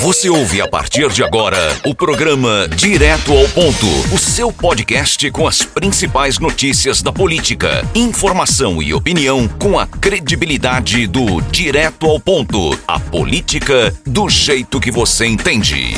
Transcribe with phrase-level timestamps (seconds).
[0.00, 5.46] Você ouve a partir de agora o programa Direto ao Ponto, o seu podcast com
[5.46, 12.78] as principais notícias da política, informação e opinião com a credibilidade do Direto ao Ponto,
[12.88, 15.94] a política do jeito que você entende.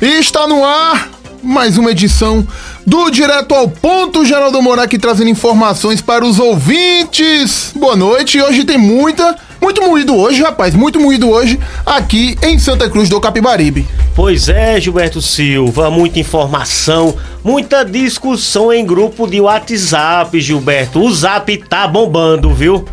[0.00, 1.10] Está no ar
[1.42, 2.48] mais uma edição
[2.86, 7.72] do Direto ao Ponto, Geraldo aqui trazendo informações para os ouvintes.
[7.76, 12.88] Boa noite, hoje tem muita muito moído hoje, rapaz, muito moído hoje aqui em Santa
[12.88, 13.86] Cruz do Capibaribe.
[14.14, 17.14] Pois é, Gilberto Silva, muita informação,
[17.44, 21.00] muita discussão em grupo de WhatsApp, Gilberto.
[21.00, 22.84] O Zap tá bombando, viu?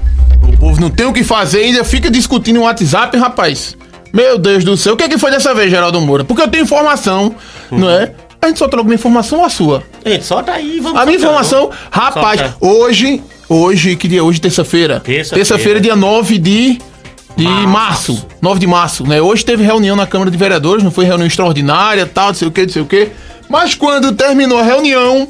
[0.48, 3.77] O povo não tem o que fazer, ainda fica discutindo no WhatsApp, rapaz.
[4.12, 6.23] Meu Deus do céu, o que, é que foi dessa vez, Geraldo Moura?
[6.23, 7.35] Porque eu tenho informação,
[7.71, 7.80] uhum.
[7.80, 8.12] não é?
[8.41, 9.84] A gente solta alguma informação ou a sua?
[10.05, 12.57] Gente, solta aí, vamos A minha informação, rapaz, solta.
[12.59, 14.24] hoje Hoje, que dia?
[14.24, 15.00] Hoje, terça-feira.
[15.00, 16.80] Terça-feira, terça dia 9 de,
[17.36, 18.14] de março.
[18.14, 18.28] março.
[18.42, 19.22] 9 de março, né?
[19.22, 22.52] Hoje teve reunião na Câmara de Vereadores, não foi reunião extraordinária, tal, não sei o
[22.52, 23.10] que, não sei o que.
[23.50, 25.27] Mas quando terminou a reunião,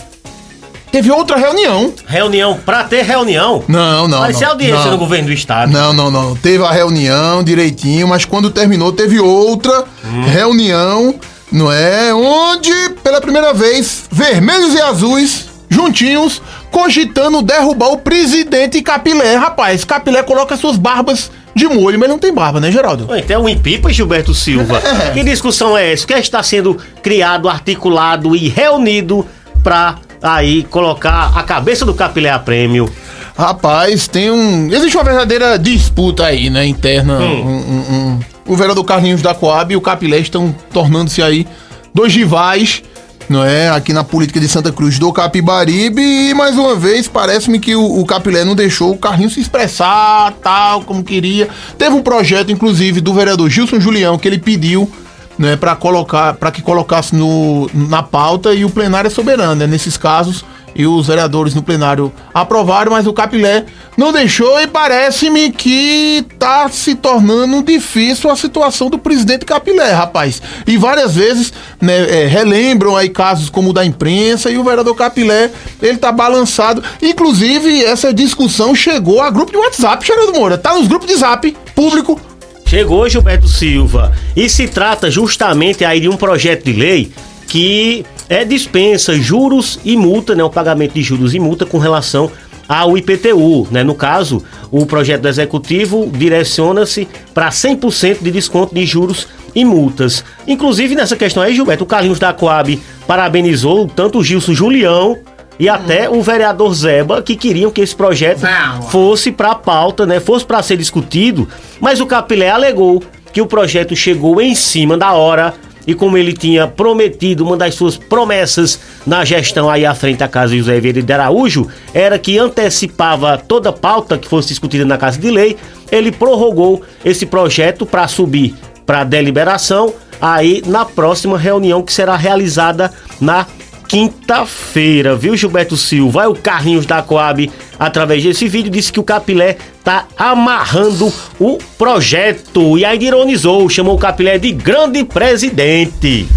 [0.91, 1.93] teve outra reunião.
[2.05, 3.63] Reunião pra ter reunião?
[3.67, 4.19] Não, não.
[4.19, 4.91] Mas é audiência não.
[4.91, 5.71] no governo do estado.
[5.71, 6.35] Não, não, não.
[6.35, 10.21] Teve a reunião direitinho, mas quando terminou, teve outra hum.
[10.23, 11.15] reunião,
[11.51, 12.13] não é?
[12.13, 12.71] Onde,
[13.03, 16.41] pela primeira vez, vermelhos e azuis juntinhos,
[16.73, 19.35] cogitando derrubar o presidente Capilé.
[19.35, 23.07] Rapaz, Capilé coloca suas barbas de molho, mas não tem barba, né, Geraldo?
[23.15, 24.81] Então, em pipa, Gilberto Silva.
[25.13, 26.03] que discussão é essa?
[26.03, 29.23] O que está sendo criado, articulado e reunido
[29.63, 32.91] para aí colocar a cabeça do Capilé a prêmio?
[33.37, 34.73] Rapaz, tem um.
[34.73, 37.19] Existe uma verdadeira disputa aí, né, interna.
[37.19, 37.45] Hum.
[37.45, 38.19] Um, um, um...
[38.47, 41.45] O vereador Carlinhos da Coab e o Capilé estão tornando-se aí
[41.93, 42.81] dois rivais
[43.29, 43.69] não é?
[43.69, 47.99] Aqui na política de Santa Cruz do Capibaribe e mais uma vez parece-me que o,
[47.99, 51.49] o Capilé não deixou o Carlinho se expressar tal como queria.
[51.77, 54.91] Teve um projeto inclusive do vereador Gilson Julião que ele pediu
[55.37, 59.67] né, para colocar, para que colocasse no, na pauta e o plenário é soberano, né?
[59.67, 60.45] Nesses casos,
[60.75, 63.65] e os vereadores no plenário aprovaram, mas o Capilé
[63.97, 70.41] não deixou e parece-me que tá se tornando difícil a situação do presidente Capilé, rapaz.
[70.65, 74.95] E várias vezes né, é, relembram aí casos como o da imprensa e o vereador
[74.95, 75.51] Capilé,
[75.81, 76.83] ele tá balançado.
[77.01, 80.57] Inclusive, essa discussão chegou a grupo de WhatsApp, Geraldo Moura.
[80.57, 82.19] Tá nos grupos de zap público.
[82.65, 84.11] Chegou Gilberto Silva.
[84.35, 87.11] E se trata justamente aí de um projeto de lei
[87.47, 92.31] que é dispensa juros e multa, né, o pagamento de juros e multa com relação
[92.67, 93.83] ao IPTU, né?
[93.83, 100.23] No caso, o projeto do executivo direciona-se para 100% de desconto de juros e multas.
[100.47, 105.17] Inclusive nessa questão aí, Gilberto, o Carlinhos da Coab parabenizou tanto o Gilson Julião
[105.59, 108.41] e até o vereador Zeba que queriam que esse projeto
[108.89, 110.19] fosse para a pauta, né?
[110.19, 111.47] Fosse para ser discutido,
[111.79, 115.53] mas o Capilé alegou que o projeto chegou em cima da hora
[115.85, 120.27] e como ele tinha prometido, uma das suas promessas na gestão aí à frente da
[120.27, 125.19] Casa José Vieira de Araújo, era que antecipava toda pauta que fosse discutida na Casa
[125.19, 125.57] de Lei,
[125.91, 128.55] ele prorrogou esse projeto para subir
[128.85, 133.45] para deliberação aí na próxima reunião que será realizada na
[133.87, 136.27] quinta-feira, viu, Gilberto Silva?
[136.27, 142.77] O Carlinhos da Coab, através desse vídeo, disse que o Capilé tá amarrando o projeto.
[142.77, 146.27] E aí ironizou, chamou o Capilé de grande presidente.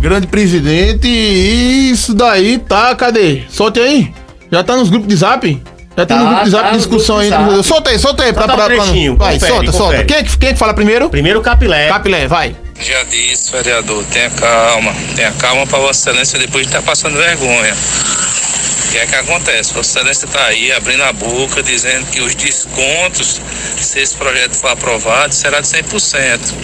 [0.00, 3.42] Grande presidente, isso daí tá, cadê?
[3.48, 4.12] Solte aí.
[4.50, 5.62] Já tá nos grupos de zap?
[5.96, 7.30] Já tem tá, no grupo de zap tá discussão aí.
[7.62, 8.32] Solta aí, solta aí.
[8.32, 9.72] Pra, pra, pra, pra, vai, confere, solta, confere.
[9.72, 10.04] solta.
[10.04, 11.08] Quem é, que, quem é que fala primeiro?
[11.08, 11.88] Primeiro o Capilé.
[11.88, 12.56] Capilé, vai.
[12.82, 17.16] Já disse, vereador, tenha calma, tenha calma para Vossa Excelência depois de estar tá passando
[17.16, 17.72] vergonha.
[17.74, 19.72] O que é que acontece?
[19.72, 23.40] Vossa Excelência está aí abrindo a boca, dizendo que os descontos,
[23.80, 26.54] se esse projeto for aprovado, será de 100%.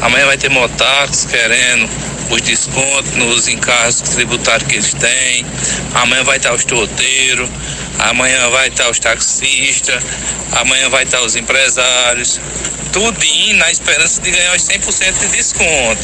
[0.00, 1.88] Amanhã vai ter motax querendo
[2.28, 5.46] os descontos nos encargos tributários que eles têm.
[5.94, 7.48] Amanhã vai estar os torteiros.
[8.02, 10.02] Amanhã vai estar os taxistas.
[10.52, 12.40] Amanhã vai estar os empresários.
[12.92, 13.18] Tudo
[13.54, 16.02] na esperança de ganhar os 100% de desconto.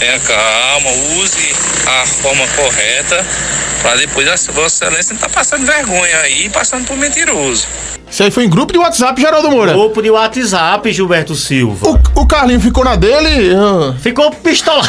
[0.00, 1.54] Tenha calma, use
[1.86, 3.22] a forma correta
[3.82, 7.66] para depois a Vossa Excelência não estar tá passando vergonha aí e passando por mentiroso.
[8.10, 9.74] Isso aí foi em grupo de WhatsApp, Geraldo Moura.
[9.74, 11.86] Grupo de WhatsApp, Gilberto Silva.
[11.86, 13.54] O, o Carlinho ficou na dele?
[13.54, 13.94] Uh...
[14.00, 14.88] Ficou pistolado.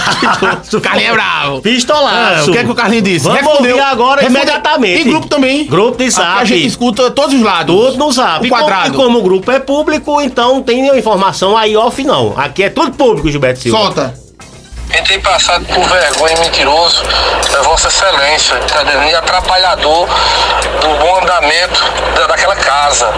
[0.74, 1.62] o Carlinho é bravo.
[1.62, 2.40] Pistolado.
[2.40, 3.26] É, o que é que o Carlinho disse?
[3.26, 3.76] Vamos Respondeu.
[3.76, 4.44] ouvir agora Respondeu.
[4.44, 5.02] imediatamente.
[5.02, 5.68] Em grupo também.
[5.68, 6.26] Grupo de zap.
[6.26, 7.76] Aqui a gente escuta todos os lados.
[7.76, 8.46] Tudo no zap.
[8.46, 8.88] O quadrado.
[8.88, 12.34] E como, e como o grupo é público, então tem informação aí off não.
[12.40, 13.78] Aqui é tudo público, Gilberto Silva.
[13.78, 14.31] Solta.
[14.92, 17.02] Quem tem passado por vergonha e mentiroso
[17.58, 18.84] é Vossa Excelência, tá?
[19.10, 20.08] E atrapalhador
[20.82, 21.82] do bom andamento
[22.16, 23.10] da, daquela casa.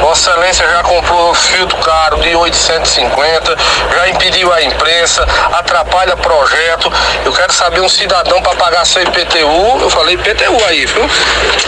[0.00, 3.56] Vossa Excelência já comprou filtro caro de 850,
[3.94, 6.92] já impediu a imprensa, atrapalha projeto.
[7.24, 11.10] Eu quero saber um cidadão para pagar seu IPTU, eu falei IPTU aí, viu?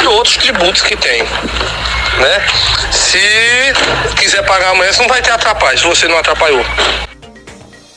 [0.00, 1.22] E outros tributos que tem.
[1.22, 2.46] Né?
[2.92, 3.72] Se
[4.16, 6.64] quiser pagar amanhã, você não vai ter atrapalho, se você não atrapalhou.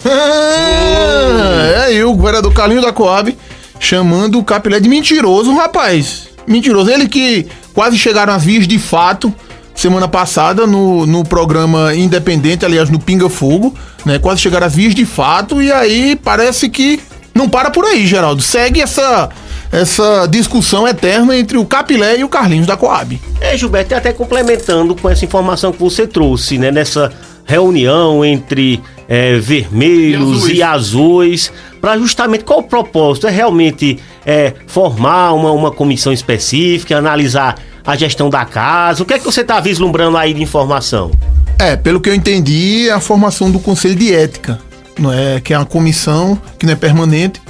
[0.06, 3.36] É aí o vereador Carlinhos da Coab
[3.80, 6.30] chamando o Capilé de mentiroso, rapaz.
[6.48, 6.90] Mentiroso.
[6.90, 9.34] Ele que quase chegaram às vias de fato
[9.76, 13.74] semana passada no, no programa independente, aliás, no Pinga Fogo,
[14.06, 14.20] né?
[14.20, 17.00] Quase chegaram às vias de fato e aí parece que
[17.34, 18.42] não para por aí, Geraldo.
[18.42, 19.30] Segue essa
[19.72, 23.20] essa discussão eterna entre o Capilé e o Carlinhos da Coab.
[23.42, 26.70] É, Gilberto, até complementando com essa informação que você trouxe, né?
[26.70, 27.12] Nessa
[27.44, 31.52] reunião entre é, vermelhos e azuis,
[31.82, 33.28] para justamente qual o propósito?
[33.28, 37.56] É realmente é, formar uma, uma comissão específica, analisar
[37.86, 39.04] a gestão da casa?
[39.04, 41.12] O que é que você está vislumbrando aí de informação?
[41.60, 44.60] É, pelo que eu entendi, é a formação do Conselho de Ética,
[44.98, 45.40] não é?
[45.40, 47.42] Que é uma comissão que não é permanente,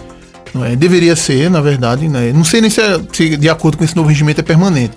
[0.53, 0.75] não é?
[0.75, 2.31] Deveria ser, na verdade, né?
[2.33, 4.93] Não sei nem se, é, se de acordo com esse novo regimento é permanente,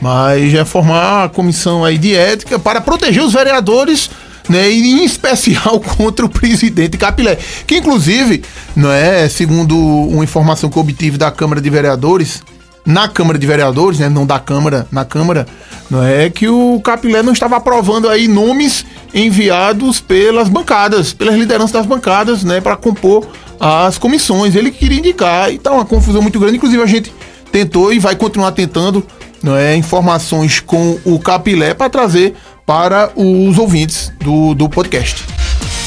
[0.00, 4.10] mas é formar a comissão aí de ética para proteger os vereadores
[4.52, 8.42] né, e em especial contra o presidente Capilé, que inclusive,
[8.76, 12.42] não é, segundo uma informação que eu obtive da Câmara de Vereadores,
[12.84, 15.46] na Câmara de Vereadores, né, não da Câmara, na Câmara,
[15.90, 18.84] não é que o Capilé não estava aprovando aí nomes
[19.14, 23.26] enviados pelas bancadas, pelas lideranças das bancadas, né, para compor
[23.58, 24.54] as comissões.
[24.54, 26.56] Ele queria indicar e tá uma confusão muito grande.
[26.56, 27.14] Inclusive a gente
[27.52, 29.06] tentou e vai continuar tentando,
[29.42, 32.34] não é, informações com o Capilé para trazer
[32.66, 35.24] para os ouvintes do, do podcast.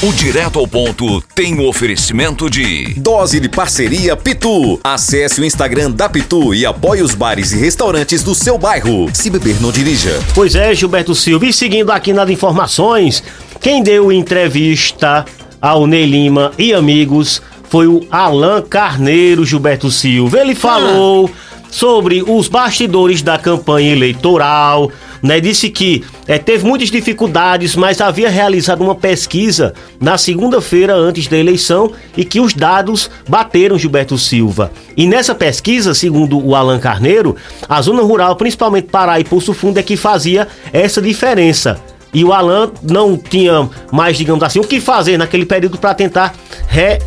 [0.02, 4.78] O Direto ao Ponto tem o oferecimento de Dose de Parceria Pitu.
[4.84, 9.08] Acesse o Instagram da Pitu e apoie os bares e restaurantes do seu bairro.
[9.14, 10.20] Se beber, não dirija.
[10.34, 11.46] Pois é, Gilberto Silva.
[11.46, 13.22] E seguindo aqui nas informações,
[13.58, 15.24] quem deu entrevista
[15.62, 17.40] ao Ney Lima e amigos
[17.70, 20.40] foi o Alan Carneiro, Gilberto Silva.
[20.40, 21.66] Ele falou ah.
[21.70, 24.92] sobre os bastidores da campanha eleitoral
[25.26, 31.26] né, disse que é, teve muitas dificuldades, mas havia realizado uma pesquisa na segunda-feira antes
[31.26, 34.70] da eleição e que os dados bateram Gilberto Silva.
[34.96, 37.34] E nessa pesquisa, segundo o Alan Carneiro,
[37.68, 41.80] a zona rural, principalmente Pará e Poço Fundo, é que fazia essa diferença.
[42.14, 46.34] E o Alan não tinha mais, digamos assim, o que fazer naquele período para tentar
[46.68, 47.00] re,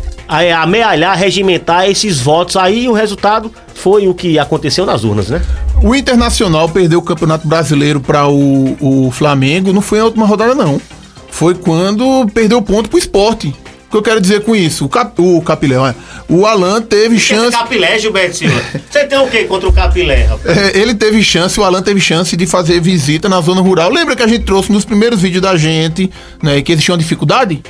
[0.61, 2.57] amealhar, regimentar esses votos.
[2.57, 5.41] Aí o resultado foi o que aconteceu nas urnas, né?
[5.81, 8.77] O Internacional perdeu o Campeonato Brasileiro para o,
[9.07, 10.79] o Flamengo, não foi na última rodada, não.
[11.31, 13.55] Foi quando perdeu ponto pro esporte.
[13.87, 14.85] O que eu quero dizer com isso?
[14.85, 15.95] O, Cap, o Capilé, olha,
[16.27, 17.47] o Alan teve chance.
[17.47, 18.61] Esse Capilé, Gilberto Silva.
[18.87, 20.57] Você tem o quê contra o Capilé, rapaz?
[20.57, 23.89] É, ele teve chance, o Alan teve chance de fazer visita na zona rural.
[23.89, 26.11] Lembra que a gente trouxe nos primeiros vídeos da gente,
[26.43, 27.63] né, que existia uma dificuldade?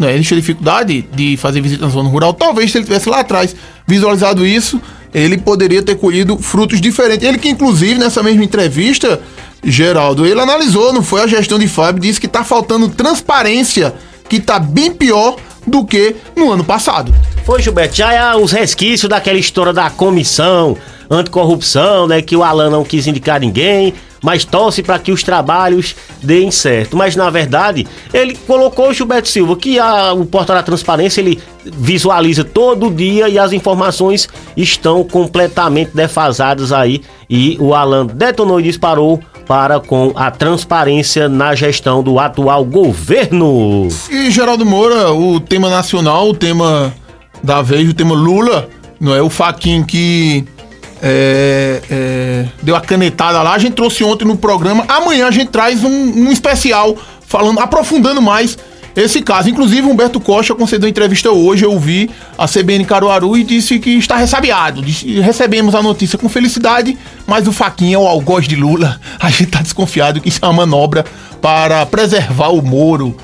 [0.00, 2.32] Né, existia dificuldade de fazer visita na zona rural.
[2.32, 3.54] Talvez se ele tivesse lá atrás
[3.86, 4.80] visualizado isso,
[5.14, 7.26] ele poderia ter colhido frutos diferentes.
[7.26, 9.20] Ele que, inclusive, nessa mesma entrevista,
[9.62, 13.94] Geraldo, ele analisou, não foi a gestão de Fábio, disse que está faltando transparência,
[14.28, 15.36] que está bem pior
[15.66, 17.14] do que no ano passado.
[17.44, 20.76] Foi, Gilberto, já é os resquícios daquela história da comissão
[21.10, 23.92] anticorrupção, né, que o Alan não quis indicar ninguém,
[24.22, 26.96] mas torce para que os trabalhos deem certo.
[26.96, 31.40] Mas na verdade, ele colocou o Gilberto Silva, que a, o portal da transparência ele
[31.64, 37.02] visualiza todo dia e as informações estão completamente defasadas aí.
[37.28, 43.88] E o Alan detonou e disparou para com a transparência na gestão do atual governo.
[44.10, 46.92] E Geraldo Moura, o tema nacional, o tema
[47.42, 48.68] da vez, o tema Lula,
[49.00, 50.44] não é o faquinho que
[51.04, 53.54] é, é, deu a canetada lá.
[53.54, 54.84] A gente trouxe ontem no programa.
[54.86, 58.56] Amanhã a gente traz um, um especial falando, aprofundando mais
[58.94, 59.50] esse caso.
[59.50, 61.64] Inclusive, Humberto Costa concedeu entrevista hoje.
[61.64, 64.80] Eu vi a CBN Caruaru e disse que está ressabiado.
[64.80, 69.00] Disse, recebemos a notícia com felicidade, mas o Faquinha é o algoz de Lula.
[69.18, 71.04] A gente está desconfiado que isso é uma manobra
[71.40, 73.16] para preservar o Moro.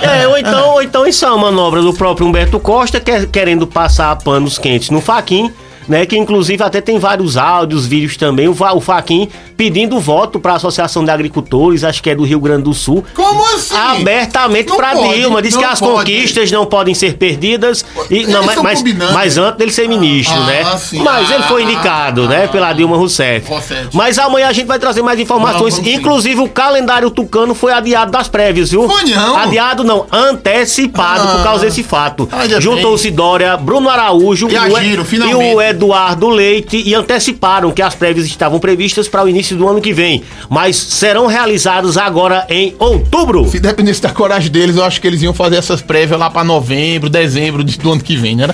[0.00, 4.14] É, ou então, ou então isso é uma manobra do próprio Humberto Costa, querendo passar
[4.16, 5.52] panos quentes no Faquinha
[5.88, 6.04] né?
[6.06, 8.46] Que inclusive até tem vários áudios, vídeos também.
[8.48, 12.38] O, o Faquin pedindo voto para a Associação de Agricultores, acho que é do Rio
[12.40, 13.04] Grande do Sul.
[13.14, 13.74] Como assim?
[13.74, 15.42] Abertamente Não para Dilma.
[15.42, 15.92] Diz não que as pode.
[15.92, 17.84] conquistas não podem ser perdidas.
[18.10, 20.76] E, não, mas, mas, mas antes dele ser ministro, Ah, né?
[20.78, 21.00] sim.
[21.00, 22.46] Mas ele foi Ah, indicado, né?
[22.48, 23.48] Pela Dilma Rousseff.
[23.48, 23.88] Rousseff.
[23.92, 25.74] Mas amanhã a gente vai trazer mais informações.
[25.74, 25.94] Sim.
[25.94, 28.88] Inclusive o calendário tucano foi adiado das prévias, viu?
[28.88, 29.36] Foi não?
[29.36, 31.36] Adiado não, antecipado Ah.
[31.36, 32.28] por causa desse fato.
[32.60, 37.94] Juntou-se Dória, Bruno Araújo E o E- e o Eduardo Leite e anteciparam que as
[37.94, 42.74] prévias estavam previstas para o início do ano que vem, mas serão realizadas agora em
[42.80, 43.48] outubro.
[43.48, 46.42] Se dependesse da coragem deles, eu acho que eles iam fazer essas prévias lá pra
[46.42, 48.48] novembro, dezembro de- do ano que vem, né?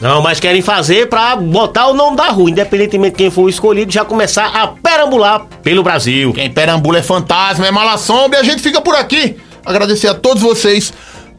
[0.00, 3.92] Não, mas querem fazer pra botar o nome da rua, independentemente de quem for escolhido,
[3.92, 6.32] já começar a perambular pelo Brasil.
[6.32, 9.36] Quem perambula é fantasma, é mala sombra e a gente fica por aqui.
[9.64, 10.92] Agradecer a todos vocês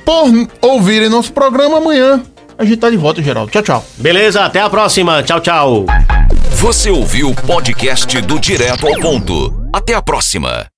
[0.05, 2.21] por ouvirem nosso programa amanhã.
[2.61, 3.51] A gente tá de volta, Geraldo.
[3.51, 3.85] Tchau, tchau.
[3.97, 4.45] Beleza?
[4.45, 5.23] Até a próxima.
[5.23, 5.85] Tchau, tchau.
[6.51, 9.67] Você ouviu o podcast do Direto ao Ponto.
[9.73, 10.70] Até a próxima.